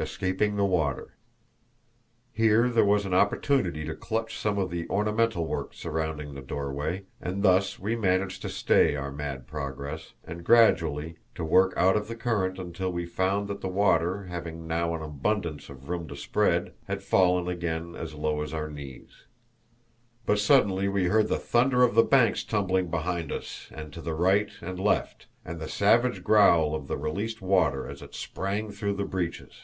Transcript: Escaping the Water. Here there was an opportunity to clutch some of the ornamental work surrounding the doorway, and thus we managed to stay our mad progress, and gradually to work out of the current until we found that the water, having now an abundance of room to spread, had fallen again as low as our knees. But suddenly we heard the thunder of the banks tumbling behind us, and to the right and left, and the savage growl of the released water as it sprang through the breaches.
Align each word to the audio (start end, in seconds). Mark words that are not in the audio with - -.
Escaping 0.00 0.54
the 0.54 0.64
Water. 0.64 1.16
Here 2.32 2.68
there 2.68 2.84
was 2.84 3.04
an 3.04 3.12
opportunity 3.12 3.84
to 3.84 3.96
clutch 3.96 4.38
some 4.38 4.56
of 4.56 4.70
the 4.70 4.88
ornamental 4.88 5.44
work 5.44 5.74
surrounding 5.74 6.34
the 6.34 6.40
doorway, 6.40 7.06
and 7.20 7.42
thus 7.42 7.80
we 7.80 7.96
managed 7.96 8.42
to 8.42 8.48
stay 8.48 8.94
our 8.94 9.10
mad 9.10 9.48
progress, 9.48 10.12
and 10.24 10.44
gradually 10.44 11.16
to 11.34 11.42
work 11.44 11.74
out 11.76 11.96
of 11.96 12.06
the 12.06 12.14
current 12.14 12.60
until 12.60 12.92
we 12.92 13.06
found 13.06 13.48
that 13.48 13.60
the 13.60 13.66
water, 13.66 14.26
having 14.26 14.68
now 14.68 14.94
an 14.94 15.02
abundance 15.02 15.68
of 15.68 15.88
room 15.88 16.06
to 16.06 16.14
spread, 16.14 16.74
had 16.84 17.02
fallen 17.02 17.48
again 17.48 17.96
as 17.96 18.14
low 18.14 18.40
as 18.40 18.54
our 18.54 18.70
knees. 18.70 19.24
But 20.24 20.38
suddenly 20.38 20.86
we 20.86 21.06
heard 21.06 21.26
the 21.26 21.38
thunder 21.40 21.82
of 21.82 21.96
the 21.96 22.04
banks 22.04 22.44
tumbling 22.44 22.86
behind 22.88 23.32
us, 23.32 23.66
and 23.74 23.92
to 23.94 24.00
the 24.00 24.14
right 24.14 24.50
and 24.60 24.78
left, 24.78 25.26
and 25.44 25.58
the 25.58 25.68
savage 25.68 26.22
growl 26.22 26.72
of 26.76 26.86
the 26.86 26.96
released 26.96 27.42
water 27.42 27.88
as 27.88 28.00
it 28.00 28.14
sprang 28.14 28.70
through 28.70 28.94
the 28.94 29.04
breaches. 29.04 29.62